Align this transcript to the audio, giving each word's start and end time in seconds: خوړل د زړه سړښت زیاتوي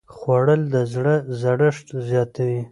خوړل 0.15 0.61
د 0.73 0.75
زړه 0.93 1.15
سړښت 1.41 1.87
زیاتوي 2.09 2.61